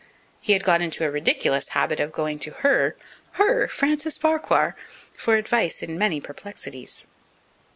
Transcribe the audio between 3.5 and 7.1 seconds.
Frances Farquhar! for advice in many perplexities.